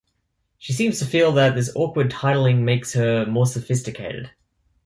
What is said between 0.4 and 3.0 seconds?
She seems to feel that this awkward titling makes